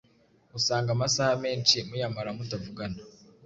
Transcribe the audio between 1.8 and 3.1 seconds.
muyamara mutavugana